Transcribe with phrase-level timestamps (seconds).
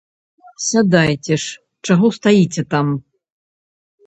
[0.67, 2.87] Сядайце ж, чаго стаіце там!